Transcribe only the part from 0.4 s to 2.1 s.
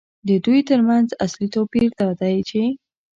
دوی ترمنځ اصلي توپیر دا